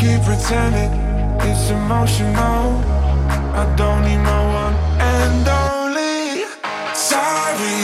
keep 0.00 0.22
pretending 0.22 0.92
it's 1.44 1.68
emotional. 1.68 2.72
I 3.60 3.64
don't 3.76 4.02
need 4.08 4.22
no 4.32 4.40
one 4.62 4.74
and 4.98 5.44
only. 5.68 6.48
Sorry 6.94 7.76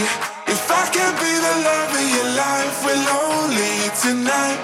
if 0.48 0.62
I 0.80 0.84
can't 0.94 1.16
be 1.20 1.32
the 1.46 1.54
love 1.68 1.92
of 2.00 2.06
your 2.16 2.30
life. 2.44 2.76
We're 2.84 3.02
lonely 3.12 3.76
tonight. 4.04 4.58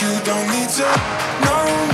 You 0.00 0.12
don't 0.24 0.48
need 0.54 0.70
to 0.80 0.88
know. 1.44 1.91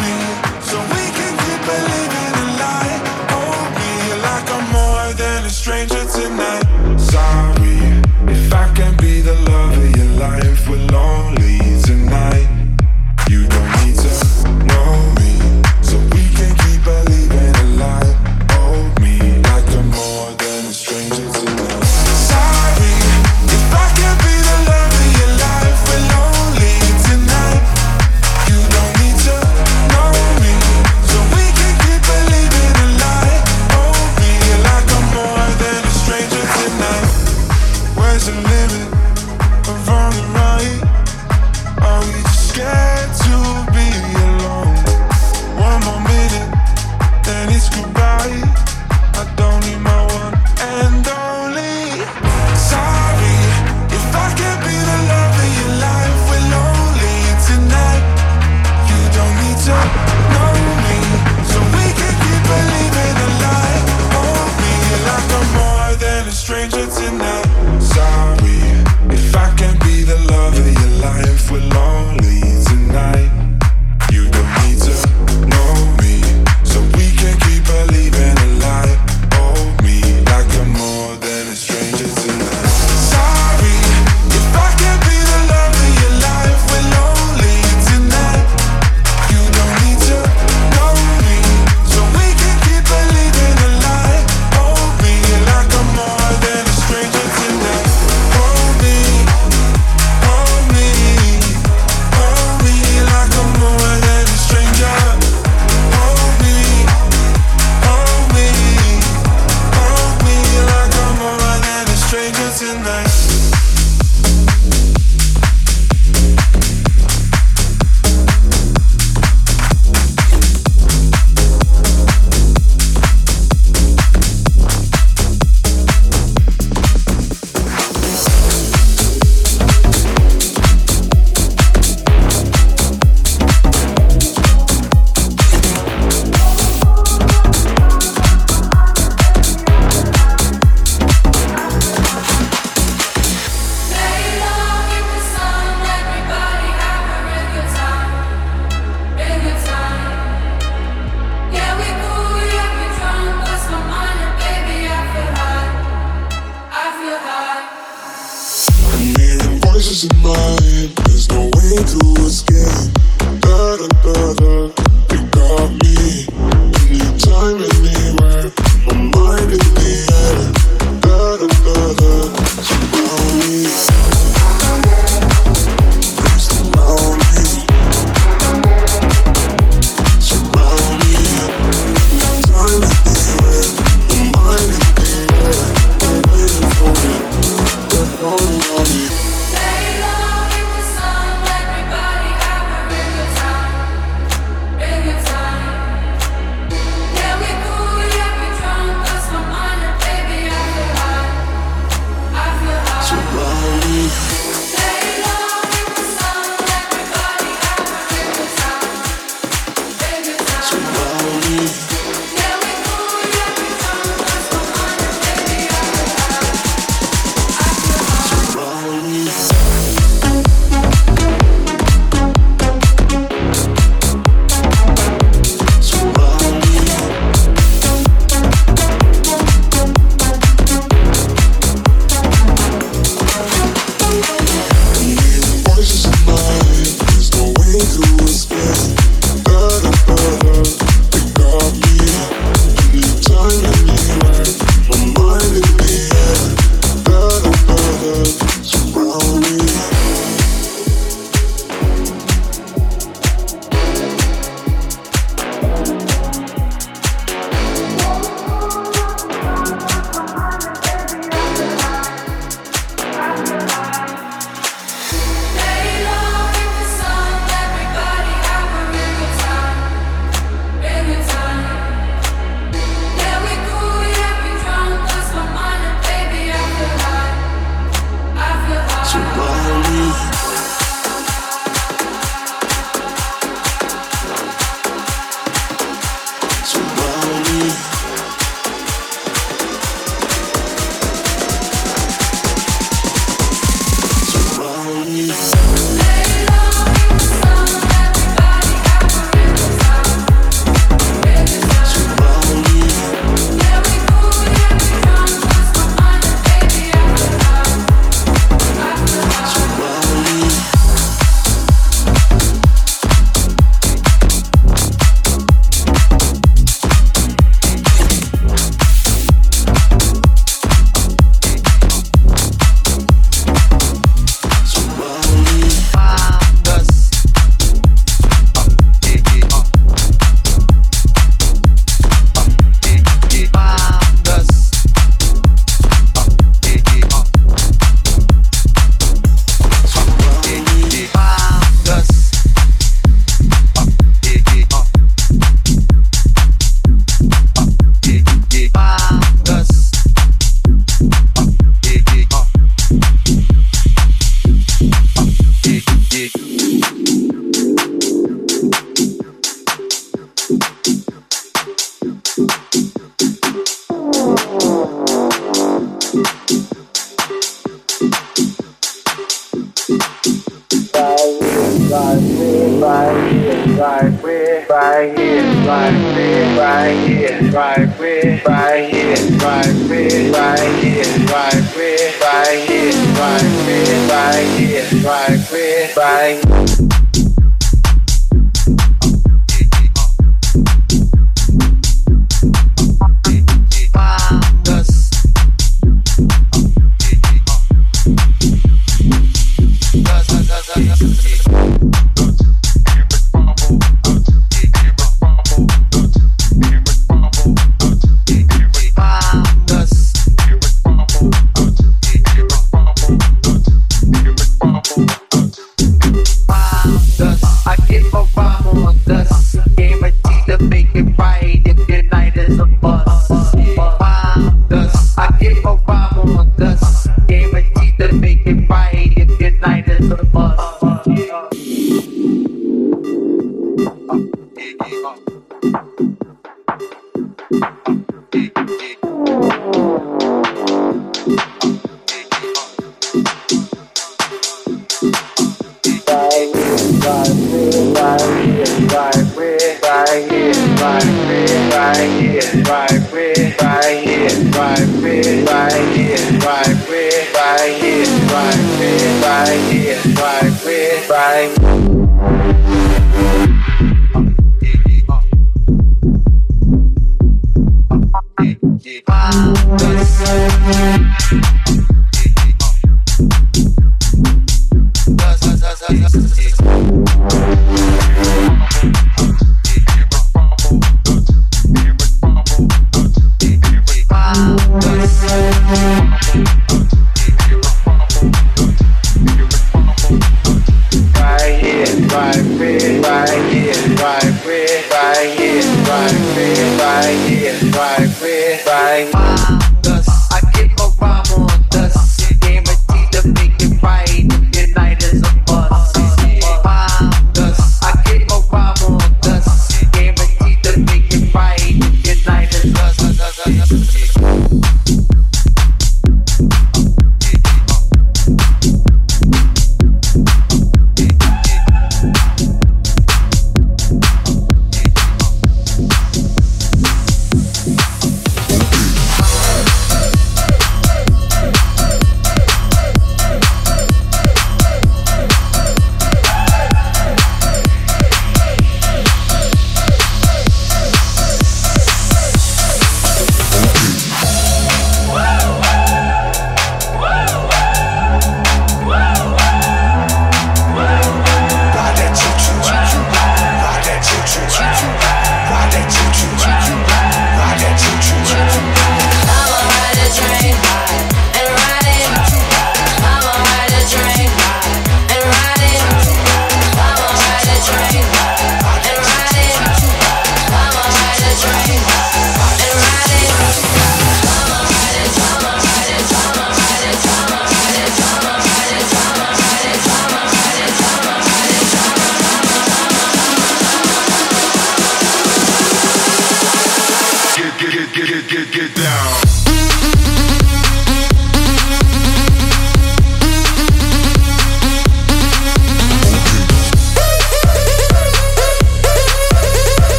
That 461.39 461.69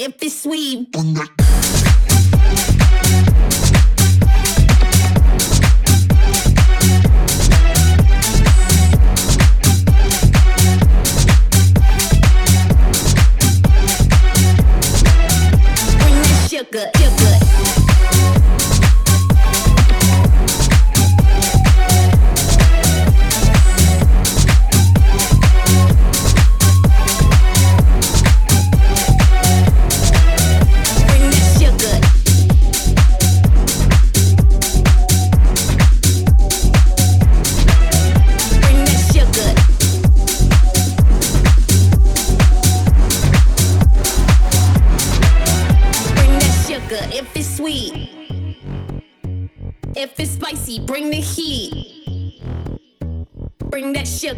if 0.00 0.22
it's 0.22 0.42
sweet. 0.42 1.89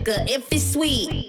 if 0.09 0.53
it's 0.53 0.73
sweet. 0.73 1.22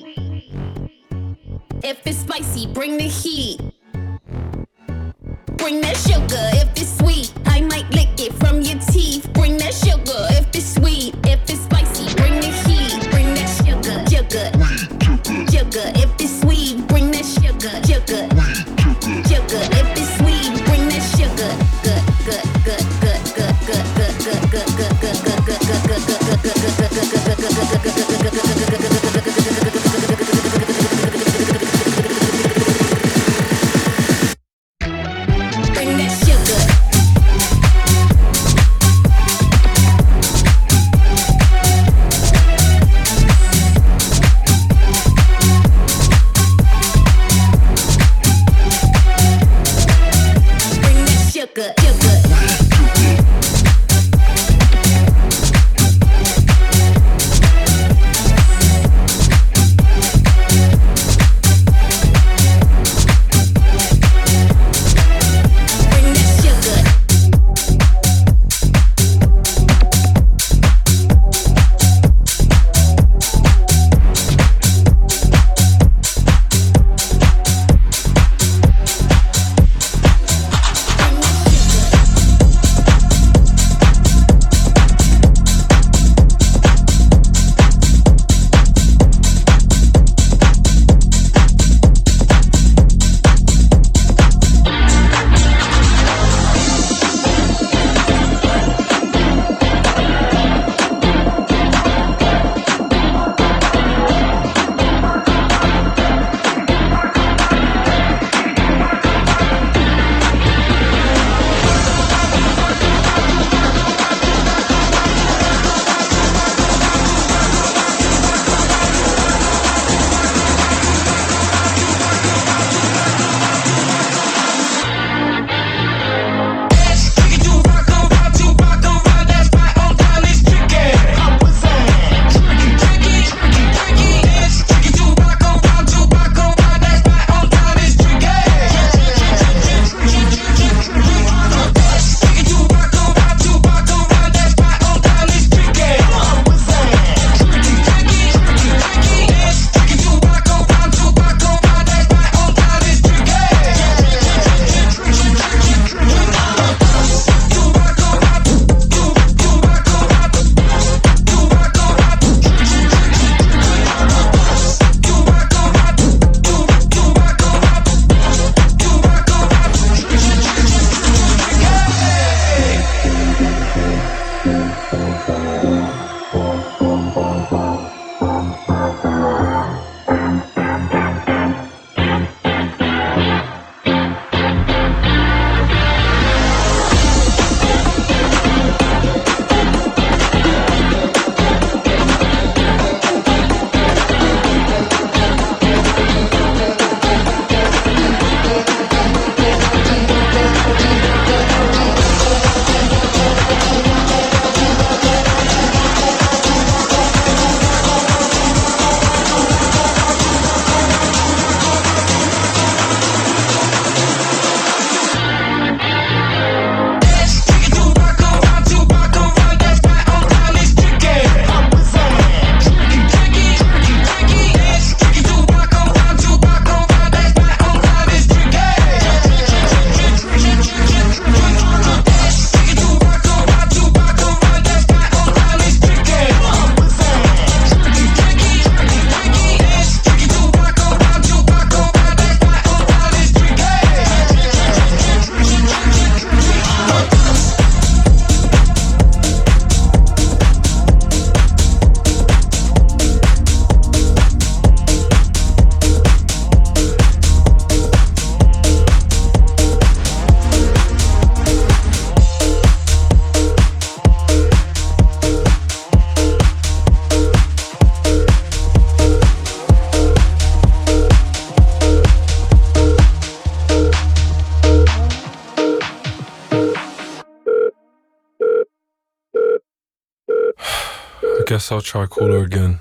Her 281.94 282.44
again. 282.44 282.80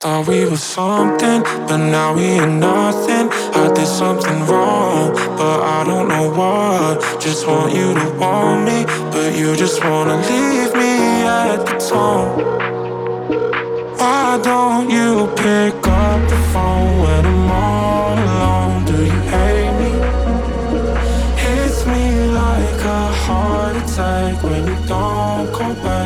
Thought 0.00 0.28
we 0.28 0.44
were 0.44 0.56
something, 0.56 1.42
but 1.66 1.78
now 1.78 2.14
we 2.14 2.38
are 2.38 2.46
nothing. 2.46 3.30
I 3.54 3.72
did 3.74 3.86
something 3.86 4.40
wrong, 4.44 5.14
but 5.38 5.60
I 5.62 5.84
don't 5.84 6.08
know 6.08 6.28
what. 6.38 7.20
Just 7.22 7.46
want 7.46 7.74
you 7.74 7.94
to 7.94 8.06
want 8.20 8.66
me, 8.66 8.84
but 9.10 9.34
you 9.38 9.56
just 9.56 9.82
wanna 9.82 10.16
leave 10.30 10.74
me 10.74 10.94
at 11.24 11.64
the 11.64 11.76
tone. 11.88 12.60
Why 13.98 14.38
don't 14.42 14.90
you 14.90 15.26
pick 15.36 15.76
up 15.86 16.20
the 16.28 16.40
phone 16.52 16.92
when 17.04 17.24
I'm 17.24 17.50
all 17.50 18.18
alone? 18.28 18.84
Do 18.84 18.96
you 19.12 19.20
hate 19.32 19.74
me? 19.80 19.92
Hits 21.42 21.86
me 21.86 22.04
like 22.42 22.80
a 22.98 23.02
heart 23.24 23.76
attack 23.76 24.33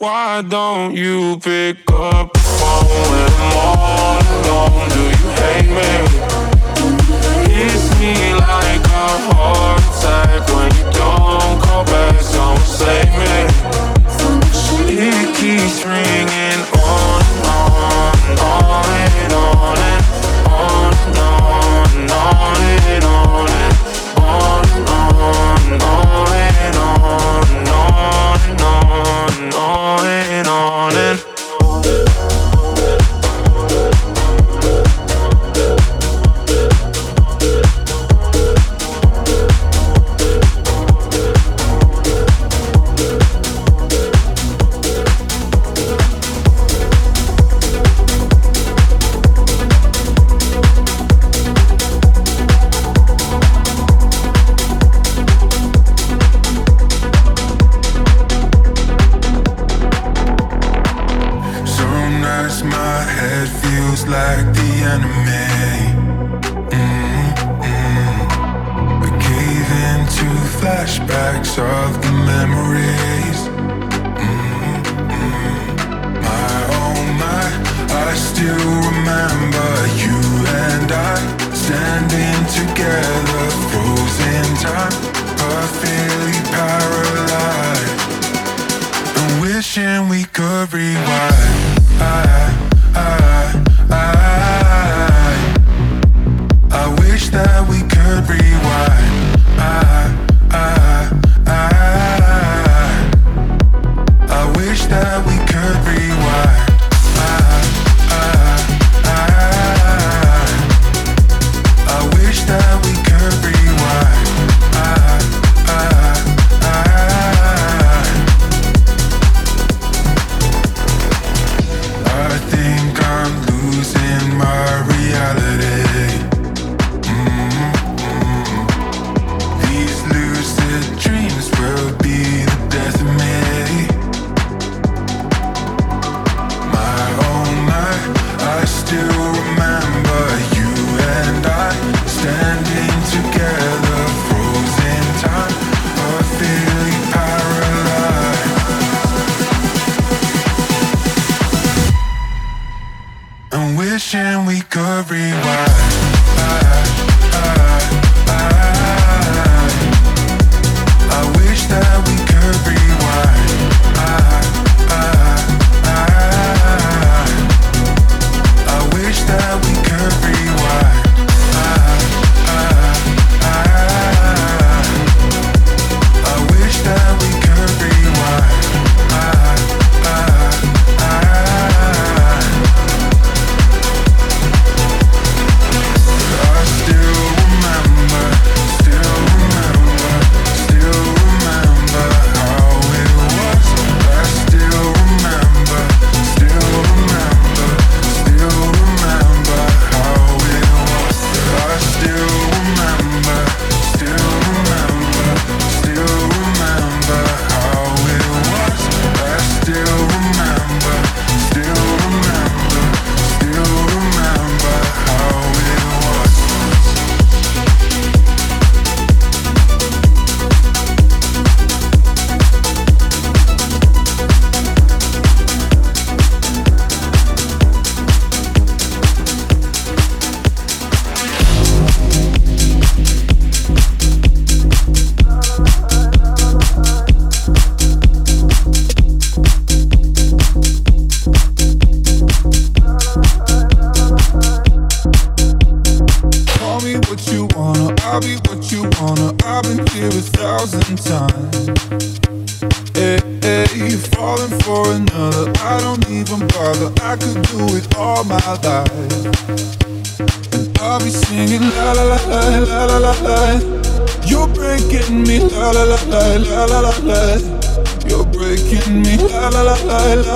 Why 0.00 0.40
don't 0.40 0.96
you 0.96 1.38
pick 1.40 1.76
up 1.92 2.32
the 2.32 2.38
phone 2.38 2.88
when 3.10 3.30
I'm 3.36 3.56
all 3.60 4.16
alone? 4.32 4.88
Do 4.96 5.02
you 5.12 5.28
hate 5.36 5.68
me? 5.76 5.92
Hits 7.52 7.86
me 8.00 8.14
like 8.32 8.80
a 8.80 9.08
heart 9.28 9.82
attack 9.92 10.48
when 10.56 10.72
you 10.72 10.84
don't 10.96 11.60
call 11.60 11.84
back. 11.84 12.18
Someone 12.22 12.64
save 12.64 13.12
me. 13.20 13.44
It 14.88 15.36
keeps 15.36 15.84
ringing 15.84 16.62
on 16.80 17.20
and 17.20 17.48
on 17.50 18.16
and 18.30 18.40
on 18.40 18.99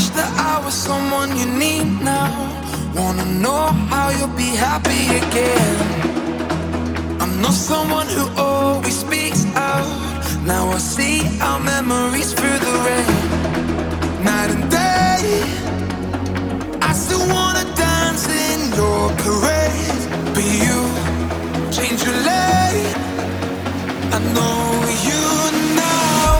wish 0.00 0.08
that 0.10 0.32
I 0.52 0.64
was 0.64 0.74
someone 0.74 1.28
you 1.36 1.46
need 1.64 1.86
now. 2.02 2.30
Wanna 2.94 3.26
know 3.44 3.64
how 3.92 4.08
you'll 4.16 4.36
be 4.46 4.52
happy 4.68 5.02
again. 5.20 5.76
I'm 7.22 7.34
not 7.44 7.56
someone 7.70 8.08
who 8.16 8.24
always 8.48 8.96
speaks 9.06 9.42
out. 9.70 9.88
Now 10.52 10.64
I 10.76 10.78
see 10.78 11.16
our 11.48 11.60
memories 11.72 12.30
through 12.36 12.58
the 12.66 12.74
rain. 12.86 13.12
Night 14.30 14.50
and 14.56 14.66
day, 14.82 15.22
I 16.90 16.92
still 17.04 17.26
wanna 17.36 17.64
dance 17.86 18.24
in 18.48 18.58
your 18.80 19.02
parade. 19.24 20.02
But 20.34 20.46
you 20.64 20.78
change 21.76 22.00
your 22.06 22.18
lane. 22.30 22.94
I 24.16 24.18
know 24.36 24.60
you 25.08 25.22
now. 25.84 26.30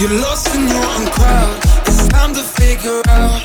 You're 0.00 0.18
lost 0.26 0.46
in 0.56 0.62
your 0.72 0.84
own 0.94 1.06
crowd 1.18 1.73
time 2.24 2.34
to 2.34 2.42
figure 2.42 3.02
out. 3.08 3.42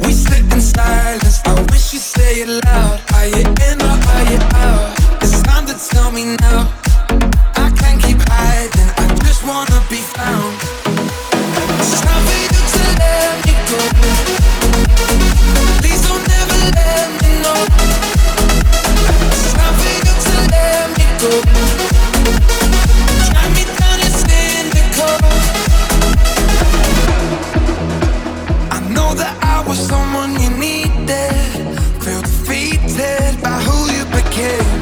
We 0.00 0.12
sit 0.12 0.44
in 0.52 0.60
silence. 0.60 1.40
I 1.44 1.54
wish 1.70 1.92
you'd 1.92 2.02
say 2.02 2.42
it 2.42 2.48
loud. 2.64 3.00
Are 3.14 3.26
you 3.26 3.42
in 3.66 3.82
or 3.82 3.96
are 4.12 4.24
you 4.30 4.38
out? 4.62 4.94
It's 5.22 5.42
time 5.42 5.66
to 5.66 5.74
tell 5.74 6.12
me 6.12 6.36
now. 6.40 6.70
I 7.64 7.68
can't 7.78 8.00
keep 8.00 8.20
hiding. 8.28 8.90
I 9.02 9.06
just 9.26 9.42
wanna 9.44 9.80
be 9.90 10.00
found. 10.16 10.54
It's 11.82 12.00
time 12.06 12.22
for 12.26 12.36
you 12.42 12.50
to 12.74 12.82
let 13.02 13.32
me 13.46 13.52
go. 13.70 13.80
Please 15.80 16.02
don't 16.06 16.26
ever 16.40 16.60
let 16.78 17.06
me 17.20 17.30
know. 17.42 17.60
It's 19.34 19.52
time 19.58 19.74
for 19.80 19.90
you 19.96 20.14
to 20.26 20.36
let 20.54 20.84
me 20.96 21.06
go. 21.22 22.55
was 29.66 29.78
someone 29.78 30.32
you 30.40 30.50
needed. 30.50 31.32
Feel 32.02 32.22
defeated 32.22 33.42
by 33.42 33.56
who 33.66 33.78
you 33.96 34.04
became. 34.18 34.80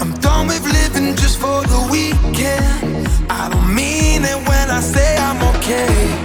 I'm 0.00 0.12
done 0.20 0.46
with 0.46 0.64
living 0.64 1.16
just 1.16 1.38
for 1.38 1.62
the 1.62 1.88
weekend. 1.90 3.08
I 3.28 3.48
don't 3.50 3.74
mean 3.74 4.22
it 4.22 4.38
when 4.48 4.70
I 4.70 4.80
say 4.80 5.16
I'm 5.16 5.42
okay. 5.56 6.21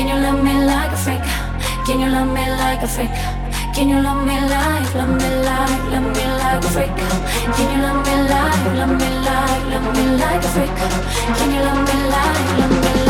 Can 0.00 0.08
you 0.08 0.14
love 0.14 0.42
me 0.42 0.54
like 0.64 0.92
a 0.92 0.96
freak? 0.96 1.20
Can 1.84 2.00
you 2.00 2.08
love 2.08 2.32
me 2.32 2.40
like 2.40 2.82
a 2.82 2.88
freak? 2.88 3.10
Can 3.74 3.90
you 3.90 4.00
love 4.00 4.26
me 4.26 4.32
like, 4.32 4.94
love 4.94 5.10
me 5.10 5.28
like, 5.44 5.92
love 5.92 6.16
me 6.16 6.24
like 6.40 6.64
a 6.64 6.68
freak? 6.68 6.96
Can 7.54 7.68
you 7.70 7.82
love 7.82 8.00
me 8.06 8.14
like, 8.32 8.64
love 8.80 8.96
me 8.98 9.08
like, 9.26 9.62
love 9.68 9.94
me 9.94 10.16
like 10.16 10.42
a 10.42 10.48
freak? 10.54 10.74
Can 11.36 11.52
you 11.52 11.60
love 11.60 11.84
me 11.86 11.96
like, 12.08 12.58
love 12.58 12.70
me 12.70 13.04
like? 13.04 13.09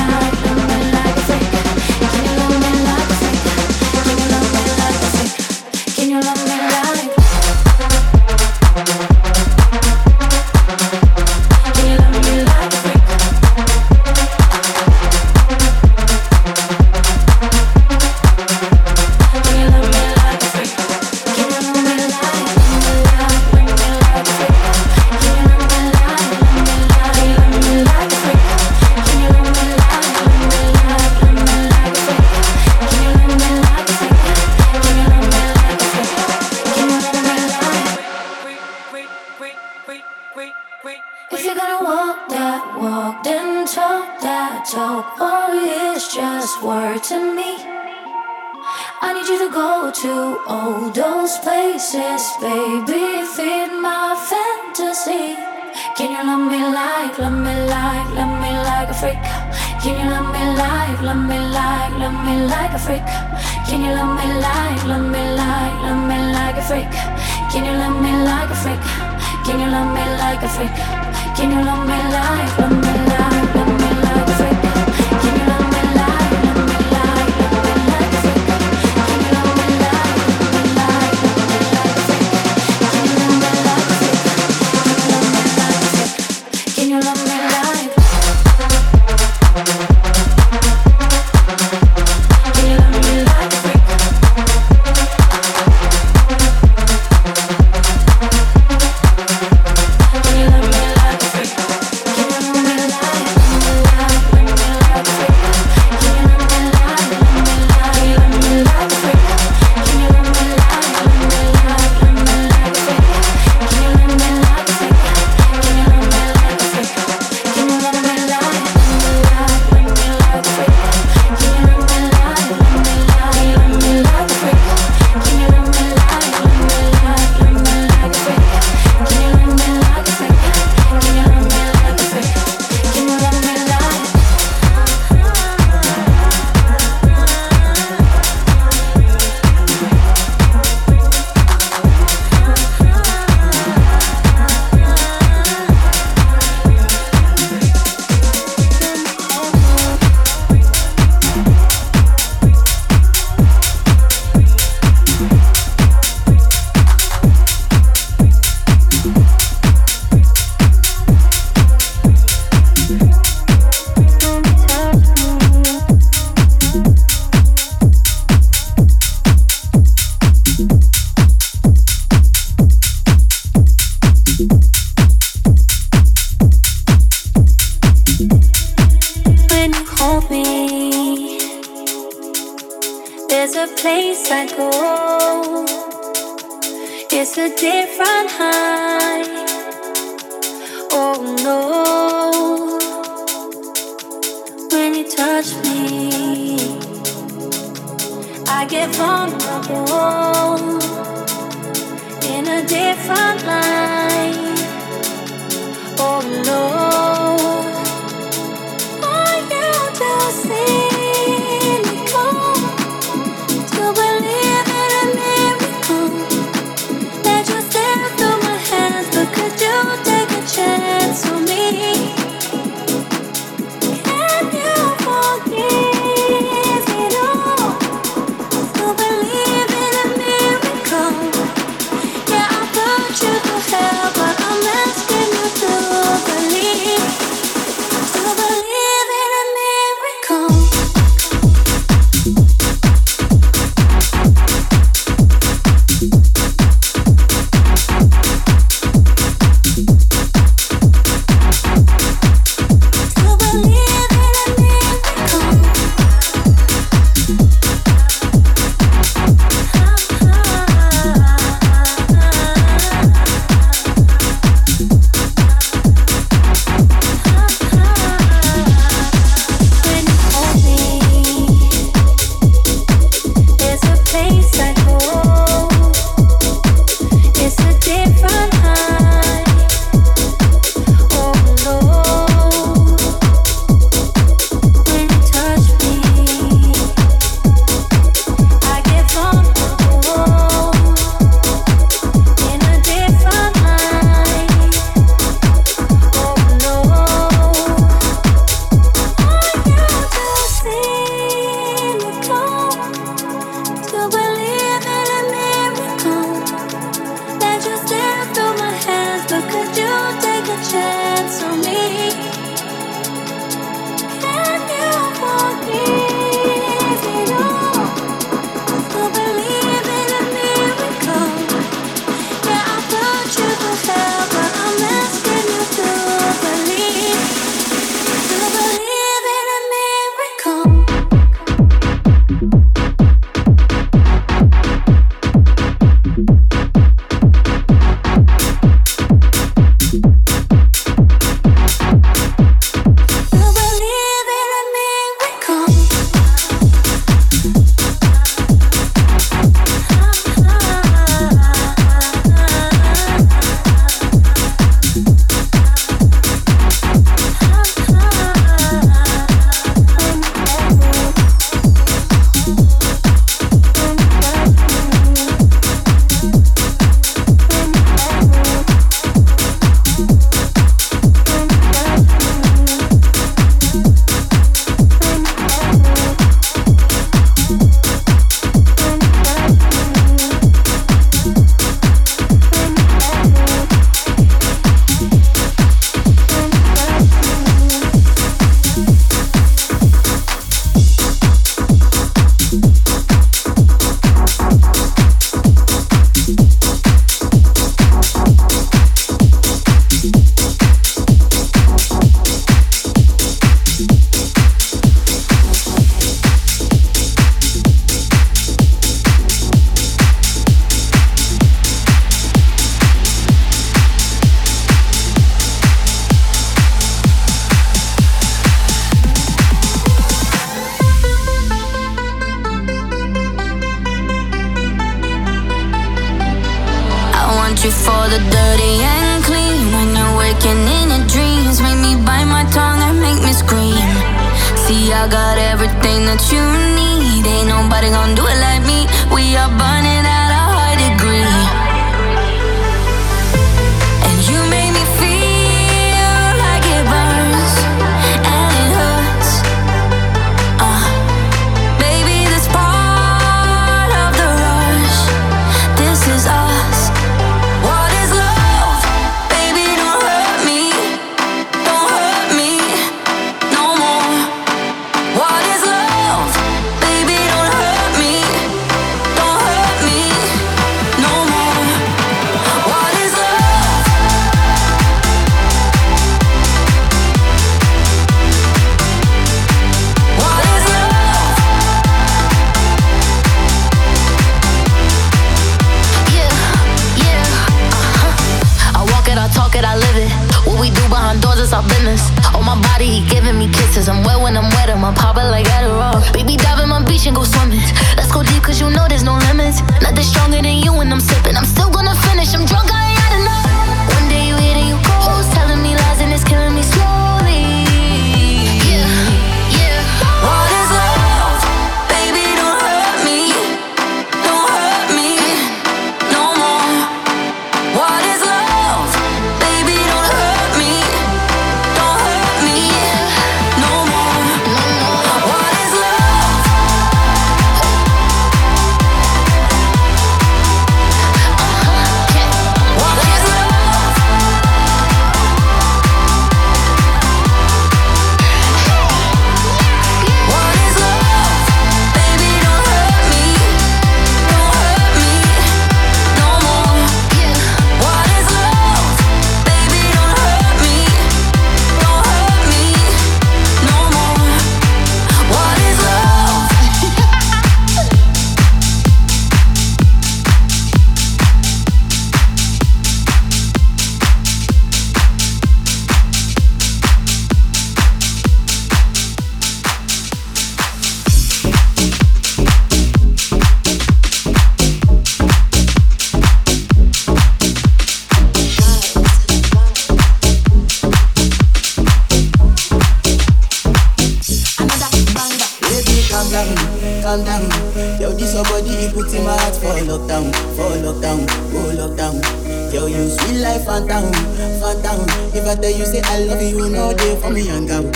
carry 597.41 597.51
anger 597.57 597.90